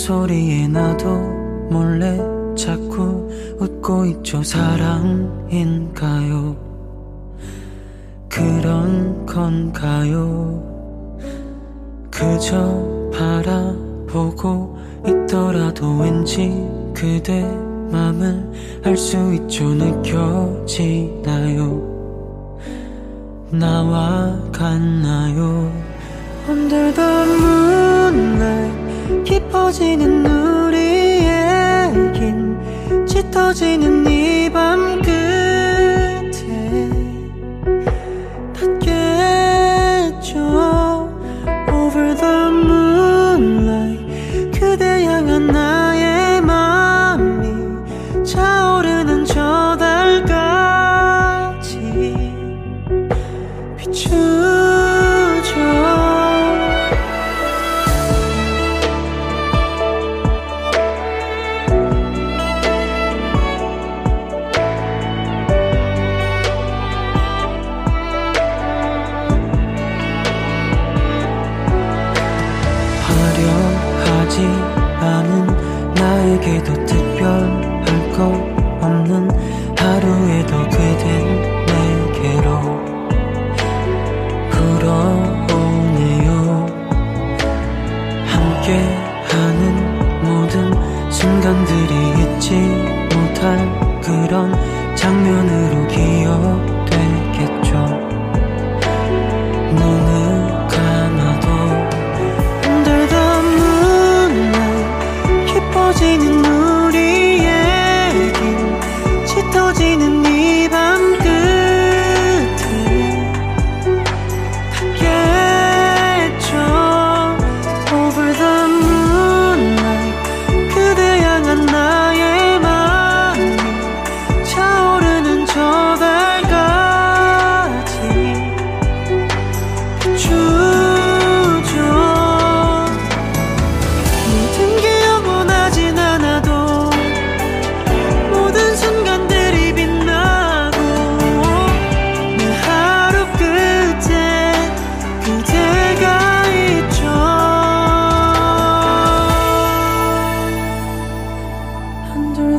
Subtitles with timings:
[0.00, 1.06] 소리에 나도
[1.70, 2.16] 몰래
[2.56, 3.30] 자꾸
[3.60, 4.42] 웃고 있죠.
[4.42, 4.96] 사랑인가요?
[8.26, 11.18] 그런 건가요?
[12.10, 16.50] 그저 바라보고 있더라도 왠지
[16.94, 17.42] 그대
[17.90, 19.74] 맘을 알 수 있죠.
[19.74, 21.10] 느껴지나요?
[23.50, 25.70] 나와 같나요?
[26.48, 28.79] Under the moonlight
[29.24, 32.58] 깊어지는 우리의 긴
[33.06, 35.19] 짙어지는 이 밤 끝
[79.76, 81.29] 하루에도 그댄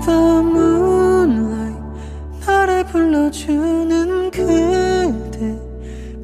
[0.01, 1.79] the moonlight
[2.45, 5.59] 나를 불러주는 그대.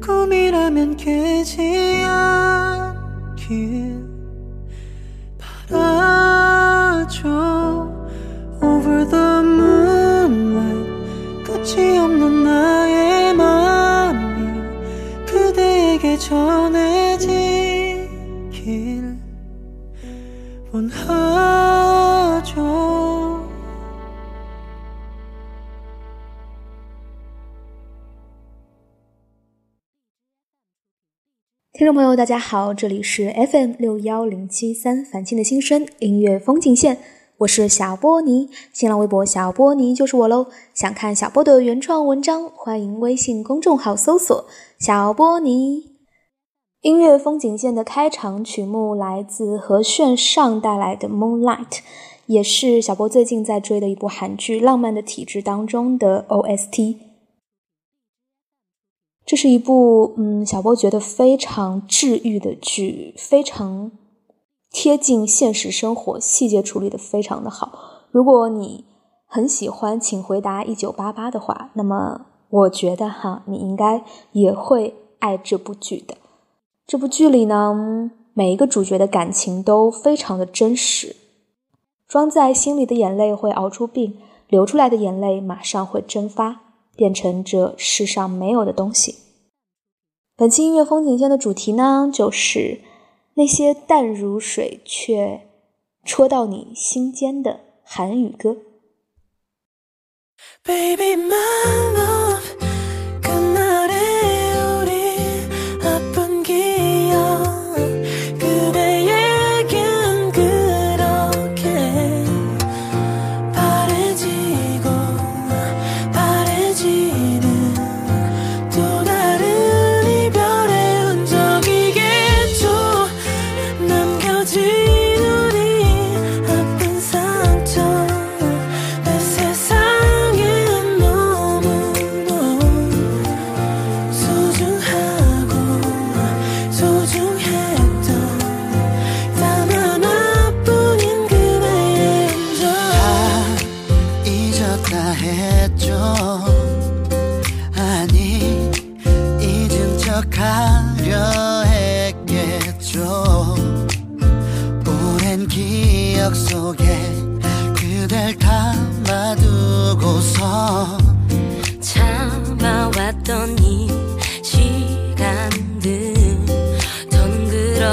[0.04, 4.04] 꿈이라면 깨지 않길
[5.68, 7.28] 바라죠.
[8.62, 14.62] Over the moonlight 끝이 없는 나의 맘이
[15.26, 16.78] 그대에게 전해지길
[20.72, 21.77] 원하
[31.78, 36.98] 听众朋友，大家好，这里是 FM 六幺零七三凡青的新生音乐风景线，
[37.36, 40.48] 我是小波尼，新浪微博小波尼就是我喽。
[40.74, 44.44] 想看小波的原创文章，欢迎微信公众号搜索
[44.80, 45.84] 小波尼。
[46.80, 51.68] 音乐风景线的开场曲目来自何炫上带来的《Moonlight》，
[52.26, 57.07] 也是小波最近在追的一部韩剧《浪漫的体质》当中的 OST。
[59.28, 63.92] 这是一部嗯，小波觉得非常治愈的剧，非常
[64.70, 68.06] 贴近现实生活，细节处理的非常的好。
[68.10, 68.86] 如果你
[69.26, 74.02] 很喜欢《请回答一九八八》的话，那么我觉得哈，你应该
[74.32, 76.16] 也会爱这部剧的。
[76.86, 81.14] 这部剧里呢，每一个主角的感情都非常的真实，
[82.08, 84.16] 装在心里的眼泪会熬出病，
[84.48, 86.62] 流出来的眼泪马上会蒸发。
[86.98, 89.20] 变成这世上没有的东西。
[90.34, 92.80] 本期音乐风景线的主题呢，就是
[93.34, 95.48] 那些淡如水却
[96.04, 98.56] 戳到你心间的韩语歌。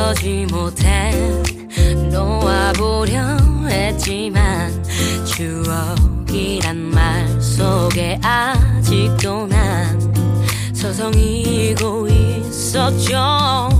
[0.05, 1.11] 그러지 못해.
[2.11, 3.37] 놓아보려
[3.67, 4.83] 했지만
[5.25, 10.13] 추억이란 말 속에 아직도 난
[10.75, 13.74] 서성이고 있었죠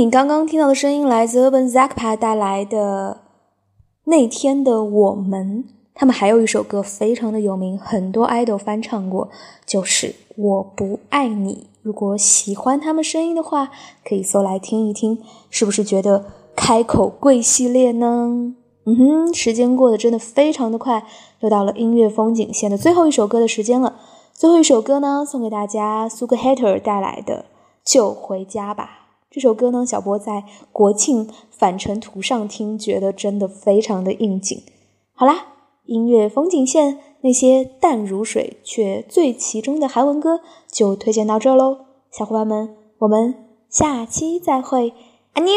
[0.00, 3.20] 你刚刚听到的声音来自 Urban Zakpa 带来的
[4.04, 5.66] 那天的我们。
[5.92, 9.28] 他们还有一首歌非常的有名，很多 idol 翻唱过，
[9.66, 11.68] 就是《我不爱你》。
[11.82, 13.68] 如果喜欢他们声音的话，
[14.02, 15.18] 可以搜来听一听，
[15.50, 16.24] 是不是觉得
[16.56, 18.54] 开口跪系列呢？
[18.86, 21.04] 嗯哼，时间过得真的非常的快，
[21.40, 23.96] 又到了音乐风景线的最后一首歌的时间了。
[24.32, 27.34] 最后一首歌呢，送给大家苏格 Hater 带来的
[27.84, 28.96] 《就回家吧》。
[29.30, 34.60] 这首歌呢，小波在国庆返程途上听，觉得真的非常的应景。
[35.14, 35.46] 好啦，
[35.84, 43.34] 音乐风景线那些淡如水却最其中的韩文歌就推荐到这喽，小伙伴们，我们
[43.68, 44.92] 下期再会，
[45.34, 45.52] 安妞。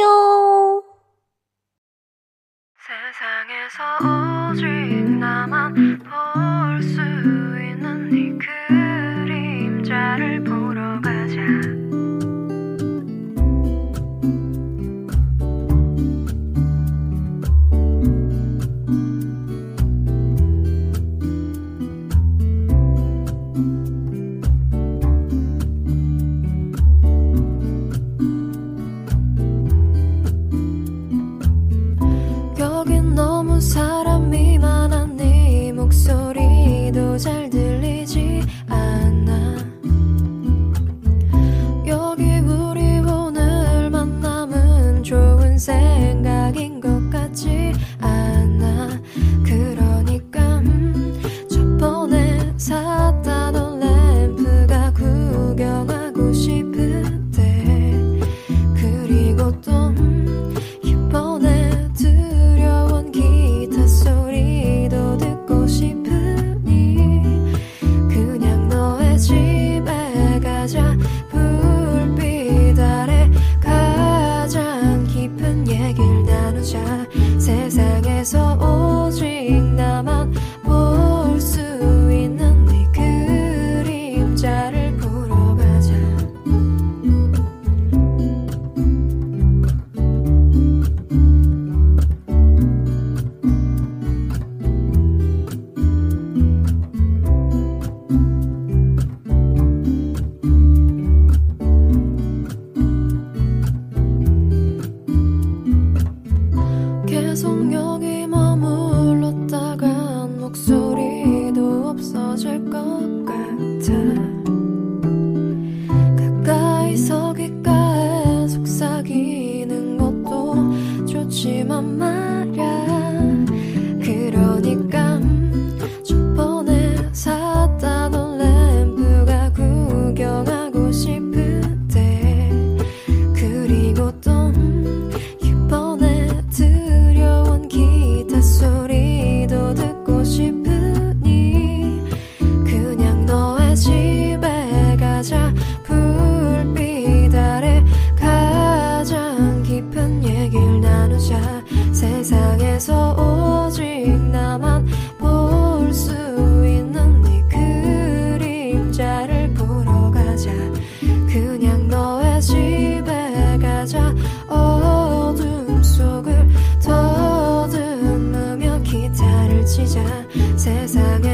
[169.85, 170.27] 시작.
[170.55, 171.32] 세상에